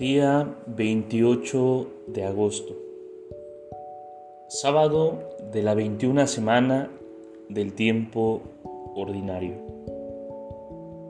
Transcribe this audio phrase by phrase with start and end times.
[0.00, 2.74] Día 28 de agosto.
[4.48, 6.88] Sábado de la 21 semana
[7.50, 8.40] del tiempo
[8.94, 9.56] ordinario.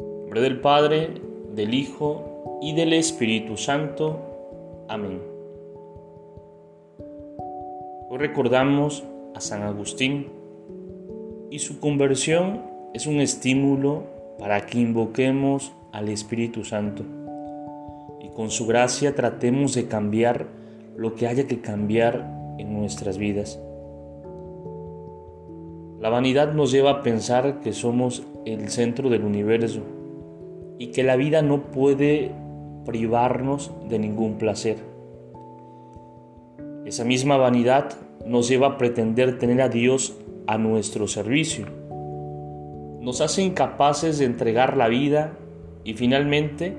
[0.00, 1.20] En nombre del Padre,
[1.54, 4.86] del Hijo y del Espíritu Santo.
[4.88, 5.20] Amén.
[8.08, 10.28] Hoy recordamos a San Agustín
[11.50, 12.62] y su conversión
[12.94, 14.04] es un estímulo
[14.38, 17.04] para que invoquemos al Espíritu Santo
[18.38, 20.46] con su gracia tratemos de cambiar
[20.96, 23.60] lo que haya que cambiar en nuestras vidas.
[25.98, 29.80] La vanidad nos lleva a pensar que somos el centro del universo
[30.78, 32.30] y que la vida no puede
[32.86, 34.76] privarnos de ningún placer.
[36.84, 37.90] Esa misma vanidad
[38.24, 41.66] nos lleva a pretender tener a Dios a nuestro servicio.
[43.00, 45.32] Nos hace incapaces de entregar la vida
[45.82, 46.76] y finalmente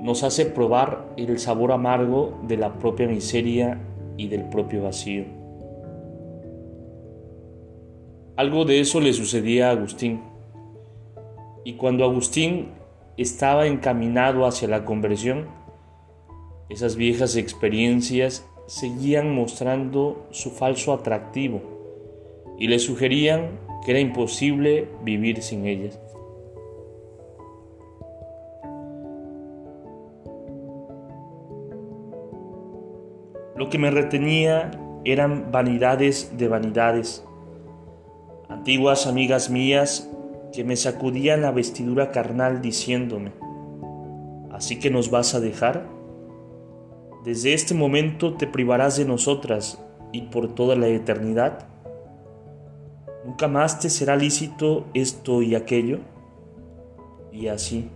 [0.00, 3.80] nos hace probar el sabor amargo de la propia miseria
[4.16, 5.24] y del propio vacío.
[8.36, 10.20] Algo de eso le sucedía a Agustín.
[11.64, 12.68] Y cuando Agustín
[13.16, 15.48] estaba encaminado hacia la conversión,
[16.68, 21.62] esas viejas experiencias seguían mostrando su falso atractivo
[22.58, 25.98] y le sugerían que era imposible vivir sin ellas.
[33.58, 34.70] Lo que me retenía
[35.04, 37.24] eran vanidades de vanidades,
[38.48, 40.08] antiguas amigas mías
[40.52, 43.32] que me sacudían la vestidura carnal diciéndome,
[44.52, 45.88] ¿así que nos vas a dejar?
[47.24, 51.66] Desde este momento te privarás de nosotras y por toda la eternidad.
[53.24, 55.98] Nunca más te será lícito esto y aquello.
[57.32, 57.90] Y así,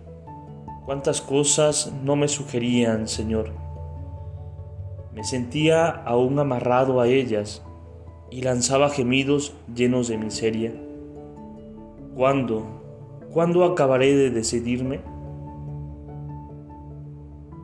[0.85, 3.62] cuántas cosas no me sugerían, Señor
[5.15, 7.63] me sentía aún amarrado a ellas
[8.31, 10.73] y lanzaba gemidos llenos de miseria.
[12.15, 12.63] ¿Cuándo?
[13.31, 15.01] ¿Cuándo acabaré de decidirme?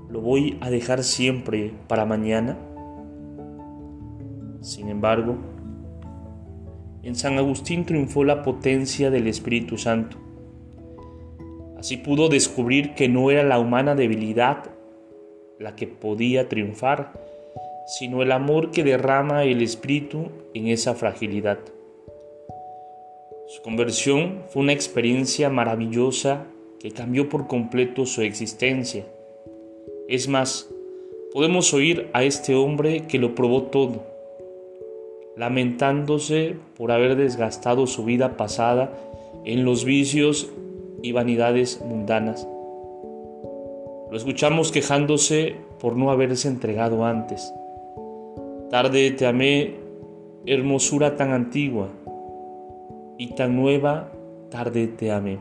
[0.10, 2.58] ¿Lo voy a dejar siempre para mañana?
[4.62, 5.38] Sin embargo,
[7.04, 10.18] en San Agustín triunfó la potencia del Espíritu Santo.
[11.78, 14.66] Así pudo descubrir que no era la humana debilidad
[15.60, 17.29] la que podía triunfar,
[17.90, 21.58] sino el amor que derrama el Espíritu en esa fragilidad.
[23.48, 26.46] Su conversión fue una experiencia maravillosa
[26.80, 29.06] que cambió por completo su existencia.
[30.08, 30.70] Es más,
[31.34, 34.04] podemos oír a este hombre que lo probó todo,
[35.36, 38.94] lamentándose por haber desgastado su vida pasada
[39.46, 40.52] en los vicios
[41.02, 42.48] y vanidades mundanas.
[44.12, 47.52] Lo escuchamos quejándose por no haberse entregado antes.
[48.70, 49.78] Tarde te amé,
[50.46, 51.90] hermosura tan antigua,
[53.18, 54.12] y tan nueva,
[54.52, 55.40] tarde te amé.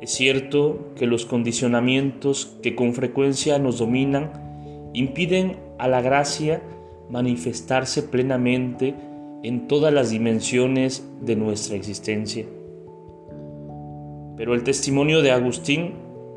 [0.00, 6.60] Es cierto que los condicionamientos que con frecuencia nos dominan impiden a la gracia
[7.08, 8.96] manifestarse plenamente
[9.44, 12.46] en todas las dimensiones de nuestra existencia.
[14.36, 15.92] Pero el testimonio de Agustín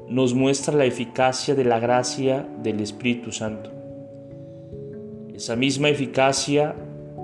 [0.08, 3.81] nos muestra la eficacia de la gracia del Espíritu Santo.
[5.42, 6.76] Esa misma eficacia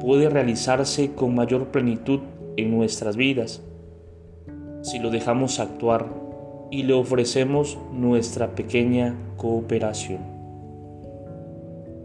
[0.01, 2.21] puede realizarse con mayor plenitud
[2.55, 3.61] en nuestras vidas
[4.81, 6.07] si lo dejamos actuar
[6.71, 10.17] y le ofrecemos nuestra pequeña cooperación.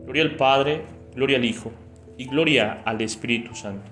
[0.05, 0.83] Gloria al Padre,
[1.15, 1.71] gloria al Hijo
[2.19, 3.91] y gloria al Espíritu Santo,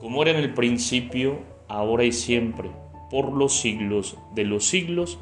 [0.00, 2.70] como era en el principio, ahora y siempre,
[3.10, 5.18] por los siglos de los siglos.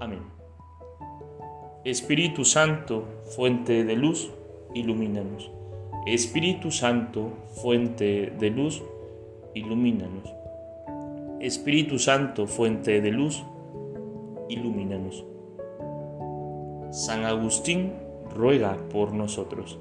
[0.00, 0.22] Amén.
[1.84, 3.04] Espíritu Santo,
[3.36, 4.32] fuente de luz,
[4.74, 5.50] ilumínanos.
[6.06, 7.32] Espíritu Santo,
[7.62, 8.82] fuente de luz,
[9.54, 10.32] ilumínanos.
[11.40, 13.44] Espíritu Santo, fuente de luz,
[14.48, 15.24] ilumínanos.
[16.90, 17.92] San Agustín
[18.34, 19.78] ruega por nosotros.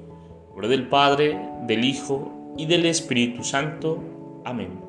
[0.53, 3.99] Por del Padre, del Hijo y del Espíritu Santo.
[4.43, 4.87] Amén.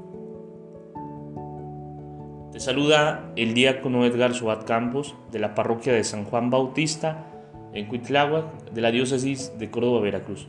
[2.53, 7.38] Te saluda el diácono Edgar Subat Campos de la parroquia de San Juan Bautista
[7.73, 10.49] en Cuitláhuac de la diócesis de Córdoba, Veracruz.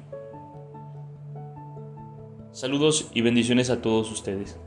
[2.51, 4.59] Saludos y bendiciones a todos ustedes.